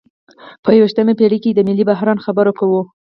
په 0.63 0.69
یویشتمه 0.77 1.13
پیړۍ 1.19 1.39
کې 1.43 1.51
د 1.53 1.59
ملي 1.67 1.83
بحران 1.89 2.17
خبره 2.25 2.51
کوو. 2.59 2.81